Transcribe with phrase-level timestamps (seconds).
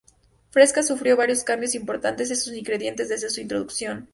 [0.49, 4.09] Fresca sufrió varios cambios importantes en sus ingredientes desde su introducción.